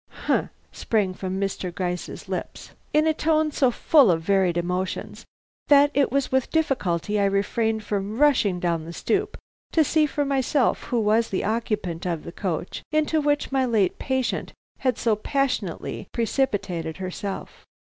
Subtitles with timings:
[0.25, 1.71] "Humph!" sprang from Mr.
[1.71, 5.25] Gryce's lips in a tone so full of varied emotions
[5.67, 9.37] that it was with difficulty I refrained from rushing down the stoop
[9.73, 13.99] to see for myself who was the occupant of the coach into which my late
[13.99, 17.67] patient had so passionately precipitated herself.